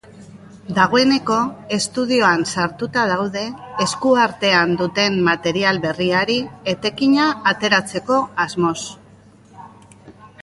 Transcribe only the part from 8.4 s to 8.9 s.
asmoz.